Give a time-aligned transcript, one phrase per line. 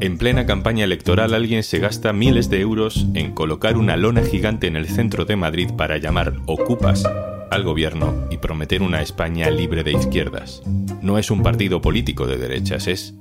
[0.00, 4.66] En plena campaña electoral alguien se gasta miles de euros en colocar una lona gigante
[4.66, 7.04] en el centro de Madrid para llamar ocupas
[7.52, 10.62] al gobierno y prometer una España libre de izquierdas.
[11.02, 13.14] No es un partido político de derechas, es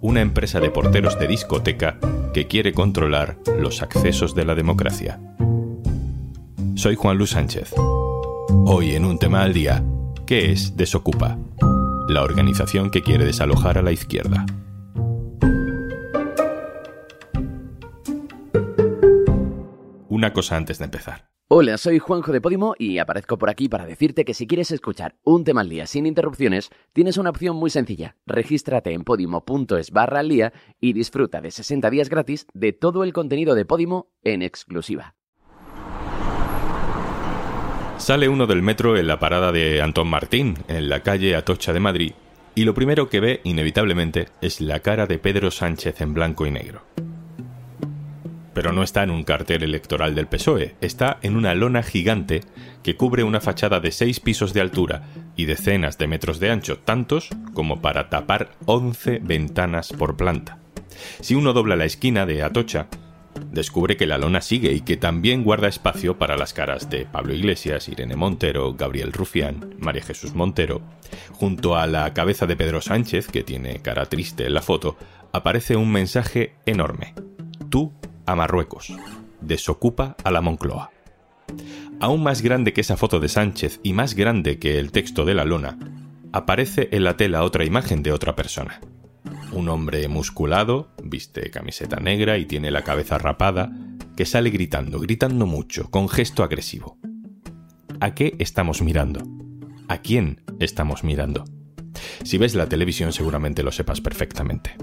[0.00, 1.98] una empresa de porteros de discoteca
[2.32, 5.20] que quiere controlar los accesos de la democracia.
[6.74, 7.72] Soy Juan Luis Sánchez.
[8.66, 9.84] Hoy en un tema al día,
[10.26, 11.38] ¿qué es Desocupa?
[12.08, 14.46] La organización que quiere desalojar a la izquierda.
[20.24, 21.28] Una cosa antes de empezar.
[21.48, 25.16] Hola, soy Juanjo de Podimo y aparezco por aquí para decirte que si quieres escuchar
[25.22, 28.16] un tema al día sin interrupciones, tienes una opción muy sencilla.
[28.24, 33.12] Regístrate en podimo.es barra al día y disfruta de 60 días gratis de todo el
[33.12, 35.14] contenido de Podimo en exclusiva.
[37.98, 41.80] Sale uno del metro en la parada de Antón Martín, en la calle Atocha de
[41.80, 42.12] Madrid,
[42.54, 46.50] y lo primero que ve, inevitablemente, es la cara de Pedro Sánchez en blanco y
[46.50, 46.80] negro
[48.54, 52.40] pero no está en un cartel electoral del PSOE, está en una lona gigante
[52.82, 55.02] que cubre una fachada de seis pisos de altura
[55.36, 60.58] y decenas de metros de ancho, tantos como para tapar 11 ventanas por planta.
[61.20, 62.88] Si uno dobla la esquina de Atocha,
[63.50, 67.34] descubre que la lona sigue y que también guarda espacio para las caras de Pablo
[67.34, 70.82] Iglesias, Irene Montero, Gabriel Rufián, María Jesús Montero.
[71.32, 74.96] Junto a la cabeza de Pedro Sánchez, que tiene cara triste en la foto,
[75.32, 77.14] aparece un mensaje enorme.
[77.70, 77.92] Tú
[78.26, 78.92] a Marruecos.
[79.40, 80.90] Desocupa a la Moncloa.
[82.00, 85.34] Aún más grande que esa foto de Sánchez y más grande que el texto de
[85.34, 85.78] la lona,
[86.32, 88.80] aparece en la tela otra imagen de otra persona.
[89.52, 93.70] Un hombre musculado, viste camiseta negra y tiene la cabeza rapada,
[94.16, 96.98] que sale gritando, gritando mucho, con gesto agresivo.
[98.00, 99.22] ¿A qué estamos mirando?
[99.88, 101.44] ¿A quién estamos mirando?
[102.24, 104.76] Si ves la televisión seguramente lo sepas perfectamente.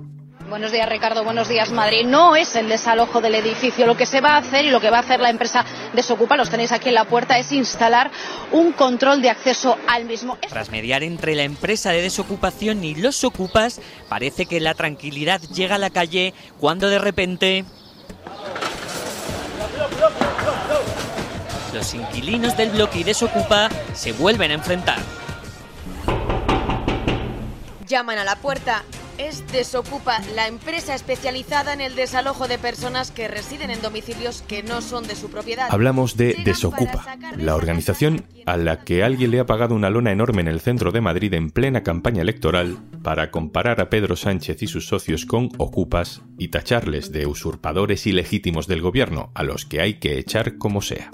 [0.51, 1.23] Buenos días, Ricardo.
[1.23, 2.05] Buenos días, Madrid.
[2.05, 3.87] No es el desalojo del edificio.
[3.87, 5.63] Lo que se va a hacer y lo que va a hacer la empresa
[5.93, 8.11] Desocupa, los tenéis aquí en la puerta, es instalar
[8.51, 10.37] un control de acceso al mismo.
[10.49, 13.79] Tras mediar entre la empresa de desocupación y los ocupas,
[14.09, 17.63] parece que la tranquilidad llega a la calle cuando de repente...
[21.73, 24.97] Los inquilinos del bloque y Desocupa se vuelven a enfrentar.
[27.87, 28.83] Llaman a la puerta
[29.27, 34.63] es Desocupa, la empresa especializada en el desalojo de personas que residen en domicilios que
[34.63, 35.67] no son de su propiedad.
[35.69, 37.05] Hablamos de Desocupa,
[37.37, 40.91] la organización a la que alguien le ha pagado una lona enorme en el centro
[40.91, 45.49] de Madrid en plena campaña electoral para comparar a Pedro Sánchez y sus socios con
[45.57, 50.81] Ocupas y tacharles de usurpadores ilegítimos del gobierno, a los que hay que echar como
[50.81, 51.11] sea.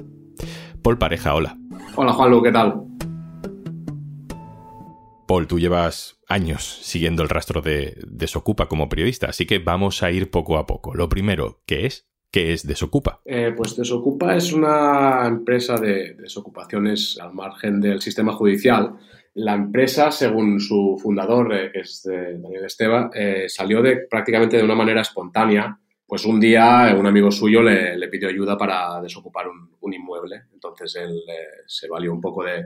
[0.81, 1.57] Paul Pareja, hola.
[1.95, 2.87] Hola Juanlu, ¿qué tal?
[5.28, 10.10] Paul, tú llevas años siguiendo el rastro de Desocupa como periodista, así que vamos a
[10.10, 10.96] ir poco a poco.
[10.96, 12.08] Lo primero, ¿qué es?
[12.32, 13.22] ¿Qué es Desocupa?
[13.26, 18.98] Eh, pues Desocupa es una empresa de desocupaciones al margen del sistema judicial.
[19.36, 24.64] La empresa, según su fundador, eh, que es Daniel Esteba, eh, salió de, prácticamente de
[24.64, 25.80] una manera espontánea.
[26.06, 30.44] Pues un día un amigo suyo le, pidió ayuda para desocupar un, inmueble.
[30.54, 31.22] Entonces él
[31.66, 32.66] se valió un poco de,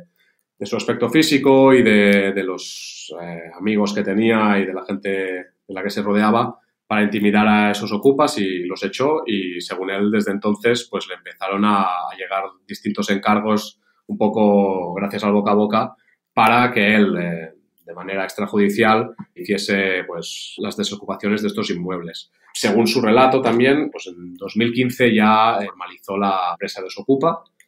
[0.61, 5.09] de su aspecto físico y de, los eh, amigos que tenía y de la gente
[5.09, 6.55] de la que se rodeaba
[6.85, 11.15] para intimidar a esos ocupas y los echó y según él desde entonces pues le
[11.15, 15.95] empezaron a, llegar distintos encargos un poco gracias al boca a boca
[16.31, 22.31] para que él eh, de manera extrajudicial hiciese pues las desocupaciones de estos inmuebles.
[22.53, 27.60] Según su relato también, pues en 2015 ya formalizó la empresa Desocupa eh,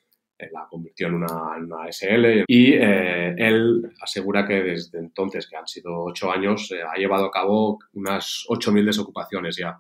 [0.52, 6.04] la convirtió en una, SL y eh, él asegura que desde entonces, que han sido
[6.04, 9.80] ocho años, eh, ha llevado a cabo unas 8.000 desocupaciones ya.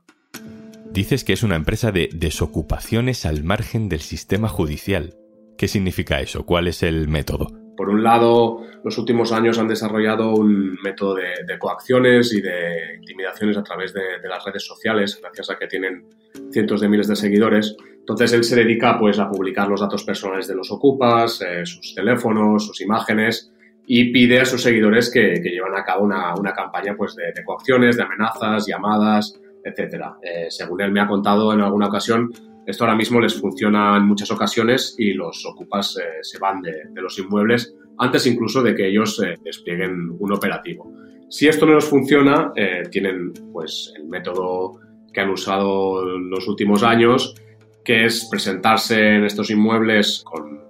[0.91, 5.15] Dices que es una empresa de desocupaciones al margen del sistema judicial.
[5.57, 6.45] ¿Qué significa eso?
[6.45, 7.47] ¿Cuál es el método?
[7.75, 13.57] Por un lado, los últimos años han desarrollado un método de, coacciones y de intimidaciones
[13.57, 16.05] a través de, las redes sociales, gracias a que tienen
[16.51, 17.75] cientos de miles de seguidores.
[18.03, 21.95] Entonces él se dedica pues, a publicar los datos personales de los ocupas, eh, sus
[21.95, 23.49] teléfonos, sus imágenes
[23.87, 28.03] y pide a sus seguidores que, llevan a cabo una, campaña pues, de, coacciones, de
[28.03, 30.03] amenazas, llamadas, etc.
[30.21, 32.29] Eh, según él me ha contado en alguna ocasión,
[32.65, 36.89] esto ahora mismo les funciona en muchas ocasiones y los ocupas eh, se van de,
[36.95, 40.91] los inmuebles antes incluso de que ellos desplieguen un operativo.
[41.29, 42.51] Si esto no les funciona,
[42.89, 44.79] tienen pues el método
[45.13, 47.35] que han usado los últimos años
[47.83, 50.63] que es presentarse en estos inmuebles con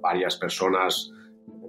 [0.00, 1.10] varias personas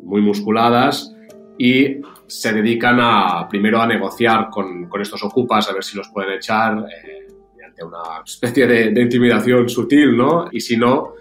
[0.03, 1.13] muy musculadas
[1.57, 6.09] y se dedican a primero a negociar con, con estos ocupas a ver si los
[6.09, 10.47] pueden echar eh, mediante una especie de, intimidación sutil, ¿no?
[10.51, 11.13] Y si no,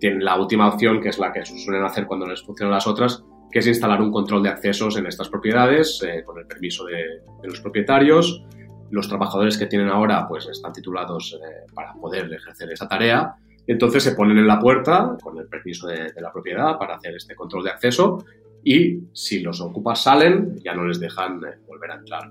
[0.00, 3.24] tienen la última opción, que es la que suelen hacer cuando les funcionan las otras,
[3.50, 7.22] que es instalar un control de accesos en estas propiedades eh, con el permiso de,
[7.42, 8.42] los propietarios.
[8.90, 13.34] Los trabajadores que tienen ahora pues están titulados eh, para poder ejercer esa tarea.
[13.66, 17.14] Entonces se ponen en la puerta con el permiso de, de la propiedad para hacer
[17.14, 18.24] este control de acceso
[18.64, 22.30] y si los ocupas salen ya no les dejan eh, volver a entrar.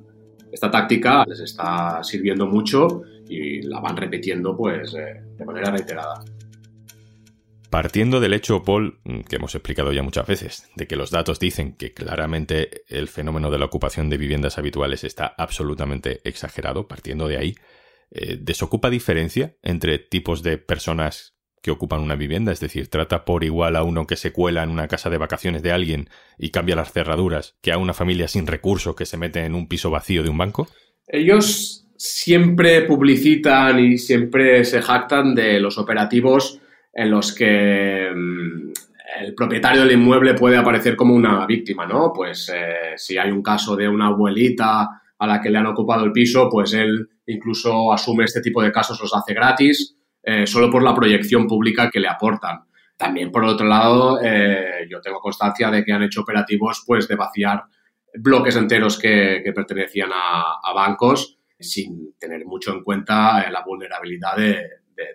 [0.52, 6.24] Esta táctica les está sirviendo mucho y la van repitiendo pues eh, de manera reiterada.
[7.70, 11.74] Partiendo del hecho, Paul, que hemos explicado ya muchas veces, de que los datos dicen
[11.74, 17.38] que claramente el fenómeno de la ocupación de viviendas habituales está absolutamente exagerado, partiendo de
[17.38, 17.56] ahí,
[18.12, 22.54] eh, ¿desocupa diferencia entre tipos de personas que ocupan una vivienda?
[22.54, 25.62] Es decir, ¿trata por igual a uno que se cuela en una casa de vacaciones
[25.62, 29.44] de alguien y cambia las cerraduras que a una familia sin recursos que se mete
[29.44, 30.70] en un piso vacío de un banco?
[31.06, 36.62] Ellos siempre publicitan y siempre se jactan de los operativos
[36.98, 38.72] en los que mm,
[39.20, 42.12] el propietario del inmueble puede aparecer como una víctima, ¿no?
[42.12, 44.90] Pues eh, si hay un caso de una abuelita
[45.20, 48.72] a la que le han ocupado el piso, pues él incluso asume este tipo de
[48.72, 52.62] casos, los hace gratis, eh, solo por la proyección pública que le aportan.
[52.98, 57.16] También, por otro lado, eh, yo tengo constancia de que han hecho operativos pues, de
[57.16, 57.64] vaciar
[58.16, 64.62] bloques enteros que, pertenecían a, bancos sin tener mucho en cuenta la vulnerabilidad de,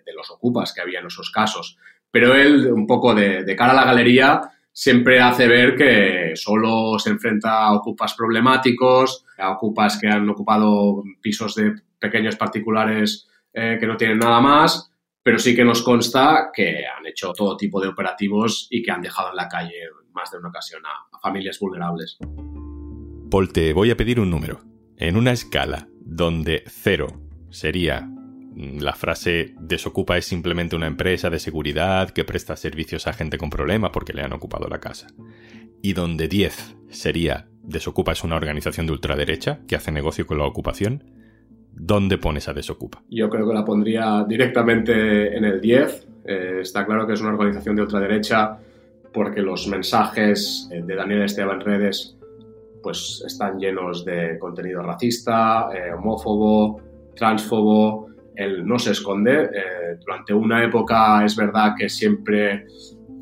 [0.05, 1.77] de, los ocupas que había en esos casos.
[2.11, 4.41] Pero él, un poco de, cara a la galería,
[4.73, 11.03] siempre hace ver que solo se enfrenta a ocupas problemáticos, a ocupas que han ocupado
[11.21, 14.91] pisos de pequeños particulares eh, que no tienen nada más,
[15.23, 19.03] pero sí que nos consta que han hecho todo tipo de operativos y que han
[19.03, 22.19] dejado en la calle más de una ocasión a, a familias vulnerables.
[23.31, 24.61] Paul, te voy a pedir un número.
[24.99, 27.09] En una escala donde cero
[27.51, 28.09] sería
[28.55, 33.51] la frase desocupa es simplemente una empresa de seguridad que presta servicios a gente con
[33.51, 35.09] problemas porque le han ocupado la casa.
[35.81, 40.45] Y donde 10 sería desocupa es una organización de ultraderecha que hace negocio con la
[40.45, 41.05] ocupación,
[41.73, 43.03] ¿dónde pones a desocupa?
[43.09, 46.09] Yo creo que la pondría directamente en el 10.
[46.25, 48.59] Eh, está claro que es una organización de ultraderecha
[49.13, 52.17] porque los mensajes de Daniel Esteban redes
[52.83, 56.81] pues están llenos de contenido racista, eh, homófobo,
[57.15, 59.45] transfobo, él no se esconde.
[59.45, 62.67] Eh, durante una época es verdad que siempre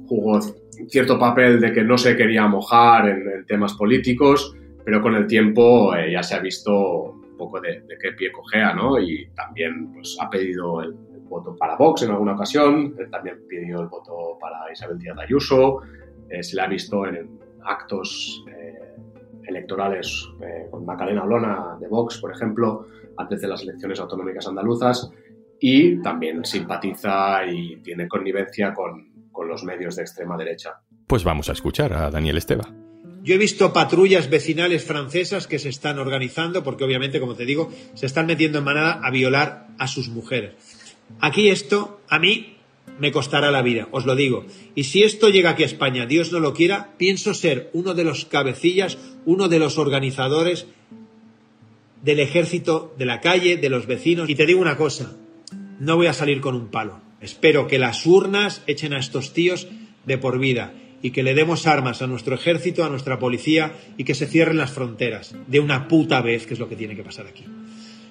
[0.06, 0.40] jugó
[0.88, 4.54] cierto papel de que no se quería mojar en, temas políticos,
[4.84, 8.30] pero con el tiempo eh, ya se ha visto un poco de, de, qué pie
[8.30, 9.00] cojea, ¿no?
[9.00, 10.94] Y también pues, ha pedido el,
[11.30, 15.80] voto para Vox en alguna ocasión, él también pidió el voto para Isabel Díaz Ayuso,
[16.28, 18.44] eh, se le ha visto en actos
[19.50, 22.87] electorales eh, con Macarena Olona de Vox, por ejemplo,
[23.17, 25.11] antes de las elecciones autonómicas andaluzas
[25.61, 30.81] y también simpatiza y tiene connivencia con, con, los medios de extrema derecha.
[31.06, 32.64] Pues vamos a escuchar a Daniel Esteba.
[33.23, 37.70] Yo he visto patrullas vecinales francesas que se están organizando porque obviamente, como te digo,
[37.93, 40.55] se están metiendo en manada a violar a sus mujeres.
[41.20, 42.56] Aquí esto, a mí,
[42.99, 44.44] me costará la vida, os lo digo.
[44.75, 48.05] Y si esto llega aquí a España, Dios no lo quiera, pienso ser uno de
[48.05, 50.67] los cabecillas, uno de los organizadores
[52.03, 54.29] del ejército de la calle, de los vecinos.
[54.29, 55.17] Y te digo una cosa,
[55.79, 57.01] no voy a salir con un palo.
[57.20, 59.69] Espero que las urnas echen a estos tíos
[60.06, 60.72] de por vida
[61.03, 64.58] y que le demos armas a nuestro ejército, a nuestra policía y que se cierren
[64.58, 67.44] las fronteras de una puta vez, que es lo que tiene que pasar aquí.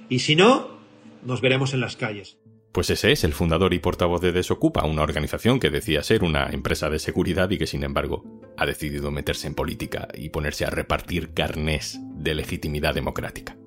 [0.10, 0.80] Y si no,
[1.24, 2.38] nos veremos en las calles.
[2.72, 6.50] Pues ese es el fundador y portavoz de Desocupa, una organización que decía ser una
[6.52, 8.24] empresa de seguridad y que sin embargo
[8.58, 13.58] ha decidido meterse en política y ponerse a repartir carnés de legitimidad democrática.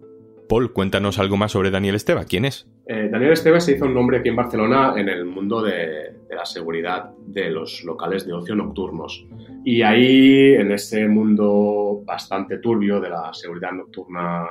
[0.49, 2.25] Paul, cuéntanos algo más sobre Daniel Esteba.
[2.25, 2.69] ¿Quién es?
[2.87, 6.37] Eh, Daniel Esteba se hizo un nombre aquí en Barcelona en el mundo de, de,
[6.37, 9.27] la seguridad de los locales de ocio nocturnos.
[9.65, 14.47] Y ahí, en ese mundo bastante turbio de la seguridad nocturna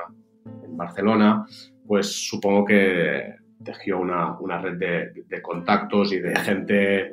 [0.64, 1.46] en Barcelona,
[1.86, 7.12] pues supongo que tejió una, una red de, de, contactos y de gente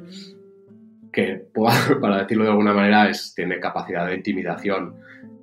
[1.11, 1.45] que,
[2.01, 4.95] para decirlo de alguna manera, es, tiene capacidad de intimidación.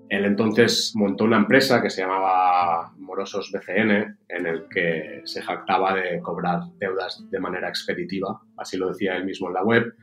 [0.09, 5.95] Él entonces montó una empresa que se llamaba Morosos BCN, en el que se jactaba
[5.95, 9.95] de cobrar deudas de manera expeditiva, así lo decía él mismo en la web,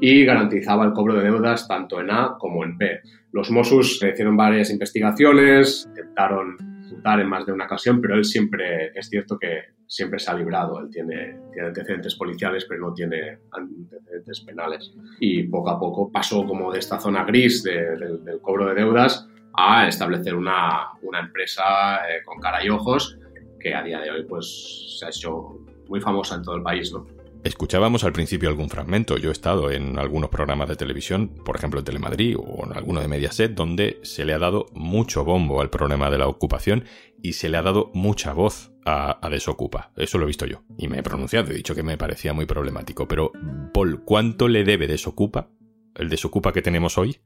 [0.00, 3.00] y garantizaba el cobro de deudas tanto en A como en B.
[3.30, 6.71] Los Mossos hicieron varias investigaciones, intentaron
[7.04, 10.80] en más de una ocasión, pero él siempre, es cierto que siempre se ha librado.
[10.80, 14.92] Él tiene, tiene antecedentes policiales, pero no tiene antecedentes penales.
[15.20, 18.74] Y poco a poco pasó como de esta zona gris de, de, del cobro de
[18.74, 20.88] deudas a establecer una,
[21.20, 23.18] empresa eh, con cara y ojos
[23.60, 25.58] que a día de hoy pues se ha hecho
[25.88, 27.06] muy famosa en todo el país, ¿no?
[27.44, 29.16] Escuchábamos al principio algún fragmento.
[29.16, 33.00] Yo he estado en algunos programas de televisión, por ejemplo en Telemadrid o en alguno
[33.00, 36.84] de Mediaset, donde se le ha dado mucho bombo al problema de la ocupación
[37.20, 39.90] y se le ha dado mucha voz a, Desocupa.
[39.96, 40.62] Eso lo he visto yo.
[40.78, 43.08] Y me he pronunciado, he dicho que me parecía muy problemático.
[43.08, 43.32] Pero,
[43.74, 45.48] Paul, ¿cuánto le debe Desocupa,
[45.96, 47.18] el Desocupa que tenemos hoy,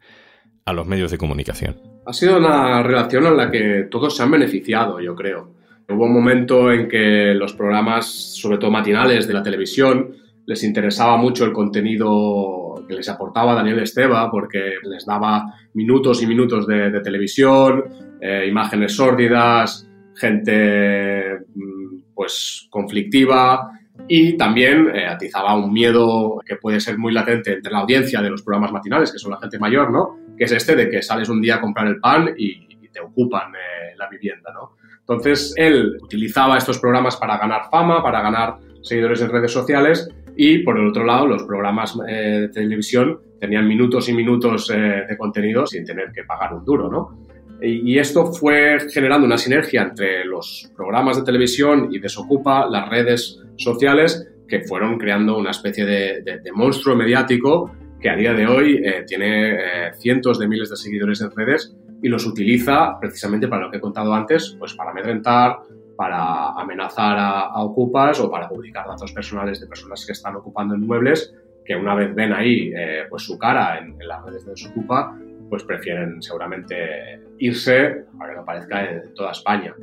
[0.64, 1.78] a los medios de comunicación?
[2.06, 5.55] Ha sido una relación en la que todos se han beneficiado, yo creo.
[5.88, 10.16] Hubo un momento en que los programas, sobre todo matinales de la televisión,
[10.46, 16.26] les interesaba mucho el contenido que les aportaba Daniel Esteba porque les daba minutos y
[16.26, 17.84] minutos de, televisión,
[18.20, 23.70] eh, imágenes sórdidas, gente mm, pues conflictiva
[24.08, 28.30] y también eh, atizaba un miedo que puede ser muy latente entre la audiencia de
[28.30, 30.18] los programas matinales, que son la gente mayor, ¿no?
[30.36, 32.66] Que es este de que sales un día a comprar el pan y,
[32.96, 34.70] te ocupan eh, la vivienda, ¿no?
[35.08, 40.58] Entonces, él utilizaba estos programas para ganar fama, para ganar seguidores en redes sociales y,
[40.58, 45.16] por el otro lado, los programas eh, de televisión tenían minutos y minutos eh, de
[45.16, 47.26] contenido sin tener que pagar un duro, ¿no?
[47.60, 53.40] Y, esto fue generando una sinergia entre los programas de televisión y Desocupa, las redes
[53.56, 59.04] sociales, que fueron creando una especie de, monstruo mediático que a día de hoy eh,
[59.06, 63.78] tiene cientos de miles de seguidores en redes y los utiliza precisamente para lo que
[63.78, 65.58] he contado antes, pues para amedrentar,
[65.96, 71.34] para amenazar a, ocupas o para publicar datos personales de personas que están ocupando inmuebles
[71.64, 75.64] que una vez ven ahí eh, pues su cara en, las redes de Desocupa, pues
[75.64, 79.74] prefieren seguramente irse para que no aparezca en toda España.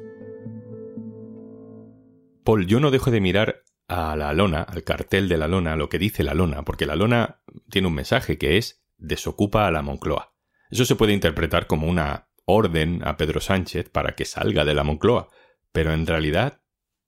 [2.43, 5.89] Paul, yo no dejo de mirar a la lona, al cartel de la lona, lo
[5.89, 9.81] que dice la lona, porque la lona tiene un mensaje que es desocupa a la
[9.81, 10.33] Moncloa.
[10.69, 14.83] Eso se puede interpretar como una orden a Pedro Sánchez para que salga de la
[14.83, 15.27] Moncloa,
[15.71, 16.61] pero en realidad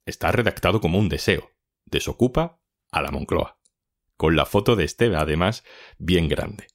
[0.06, 1.50] está redactado como un deseo.
[1.86, 3.60] Desocupa a la Moncloa.
[4.18, 5.64] Con la foto de Esteve, además,
[5.98, 6.68] bien grande.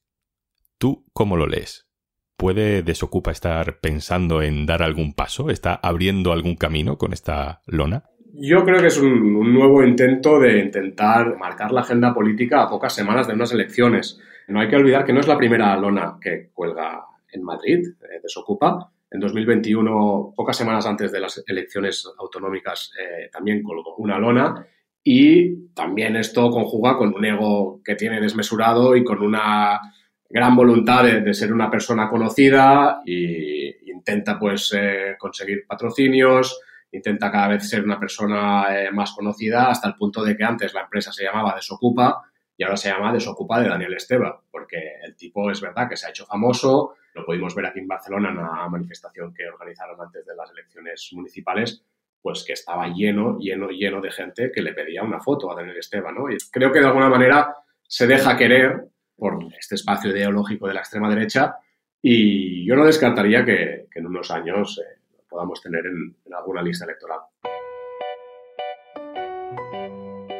[0.78, 1.88] ¿Tú cómo lo lees?
[2.36, 5.50] ¿Puede Desocupa estar pensando en dar algún paso?
[5.50, 8.04] ¿Está abriendo algún camino con esta lona?
[8.34, 12.68] Yo creo que es un, un, nuevo intento de intentar marcar la agenda política a
[12.68, 14.20] pocas semanas de unas elecciones.
[14.48, 18.20] No hay que olvidar que no es la primera lona que cuelga en Madrid, eh,
[18.22, 18.90] desocupa.
[19.10, 24.66] En 2021, pocas semanas antes de las elecciones autonómicas, eh, también colgó una lona
[25.02, 29.80] y también esto conjuga con un ego que tiene desmesurado y con una
[30.28, 36.60] gran voluntad de, ser una persona conocida e intenta pues eh, conseguir patrocinios,
[36.92, 40.82] intenta cada vez ser una persona más conocida hasta el punto de que antes la
[40.82, 42.22] empresa se llamaba Desocupa
[42.56, 46.06] y ahora se llama Desocupa de Daniel Esteba, porque el tipo es verdad que se
[46.06, 50.26] ha hecho famoso, lo pudimos ver aquí en Barcelona en una manifestación que organizaron antes
[50.26, 51.82] de las elecciones municipales,
[52.20, 55.78] pues que estaba lleno, lleno, lleno de gente que le pedía una foto a Daniel
[55.78, 56.30] Esteba, ¿no?
[56.30, 60.80] Y creo que de alguna manera se deja querer por este espacio ideológico de la
[60.80, 61.56] extrema derecha
[62.02, 64.99] y yo no descartaría que, en unos años eh,
[65.30, 67.20] podamos tener en alguna lista electoral.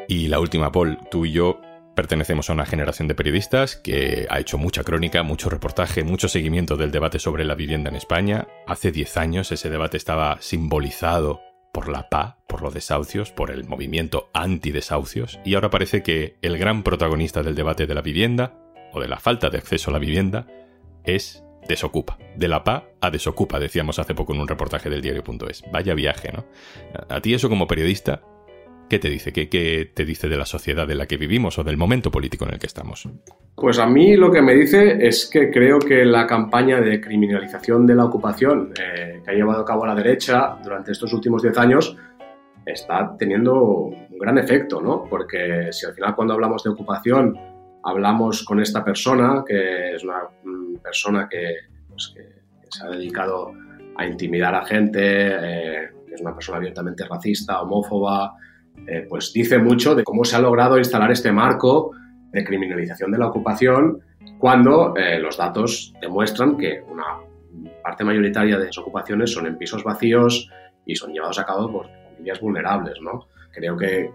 [0.07, 1.59] Y la última, Paul, tú y yo
[1.95, 6.77] Pertenecemos a una generación de periodistas que ha hecho mucha crónica, mucho reportaje, mucho seguimiento
[6.77, 8.47] del debate sobre la vivienda en España.
[8.65, 11.41] Hace 10 años ese debate estaba simbolizado
[11.73, 16.57] por la PA, por los desahucios, por el movimiento anti-desahucios, y ahora parece que el
[16.57, 18.57] gran protagonista del debate de la vivienda,
[18.93, 20.47] o de la falta de acceso a la vivienda,
[21.03, 22.17] es desocupa.
[22.35, 25.63] De la PA a desocupa, decíamos hace poco en un reportaje del diario.es.
[25.71, 26.45] Vaya viaje, ¿no?
[27.09, 28.21] A ti eso como periodista
[28.91, 29.31] ¿Qué te dice?
[29.31, 32.55] ¿Qué, te dice de la sociedad en la que vivimos o del momento político en
[32.55, 33.07] el que estamos?
[33.55, 37.87] Pues a mí lo que me dice es que creo que la campaña de criminalización
[37.87, 41.57] de la ocupación eh, que ha llevado a cabo la derecha durante estos últimos 10
[41.57, 41.95] años
[42.65, 45.05] está teniendo un gran efecto, ¿no?
[45.09, 47.39] Porque si al final cuando hablamos de ocupación
[47.85, 50.23] hablamos con esta persona, que es una
[50.81, 51.29] persona
[51.89, 53.51] pues, que, se ha dedicado
[53.97, 58.33] a intimidar a gente, eh, es una persona abiertamente racista, homófoba,
[58.87, 61.91] eh, pues dice mucho de cómo se ha logrado instalar este marco
[62.31, 64.01] de criminalización de la ocupación
[64.37, 67.03] cuando eh, los datos demuestran que una
[67.83, 70.49] parte mayoritaria de las ocupaciones son en pisos vacíos
[70.85, 72.99] y son llevados a cabo por familias vulnerables.
[73.01, 73.27] ¿no?
[73.51, 74.09] Creo que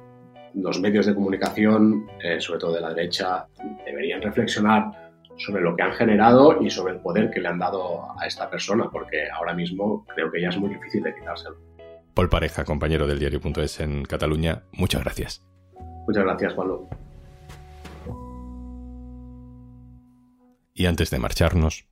[0.55, 3.47] los medios de comunicación, eh, sobre todo de la derecha,
[3.85, 5.06] deberían reflexionar
[5.37, 8.49] sobre lo que han generado y sobre el poder que le han dado a esta
[8.51, 11.57] persona, porque ahora mismo creo que ya es muy difícil de quitárselo.
[12.15, 15.45] Paul Pareja, compañero del diario.es en Cataluña, muchas gracias.
[16.07, 16.89] Muchas gracias, Pablo.
[20.73, 21.87] Y antes de marcharnos,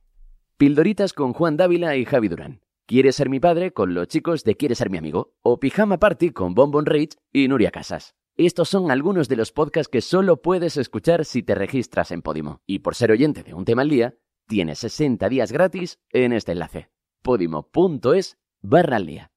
[0.57, 2.61] Pildoritas con Juan Dávila y Javi Durán.
[2.85, 3.73] ¿Quieres ser mi padre?
[3.73, 5.33] con los chicos de Quieres ser mi amigo.
[5.41, 8.15] O Pijama Party con Bonbon Rage y Nuria Casas.
[8.37, 12.59] Estos son algunos de los podcasts que solo puedes escuchar si te registras en Podimo.
[12.67, 14.15] Y por ser oyente de un tema al día,
[14.45, 16.89] tienes 60 días gratis en este enlace.
[17.21, 19.31] podimo.es barra al día.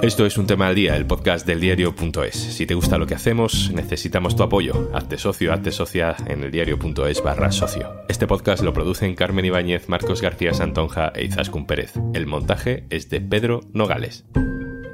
[0.00, 2.34] Esto es un tema al día, el podcast del diario.es.
[2.34, 4.88] Si te gusta lo que hacemos, necesitamos tu apoyo.
[4.94, 8.02] Hazte socio, hazte socia en el diario.es barra socio.
[8.08, 11.92] Este podcast lo producen Carmen Ibáñez, Marcos García Santonja e Izaskun Pérez.
[12.14, 14.24] El montaje es de Pedro Nogales.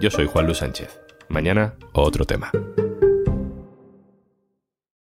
[0.00, 1.03] Yo soy Juan Luis Sánchez.
[1.28, 2.50] Mañana, otro tema.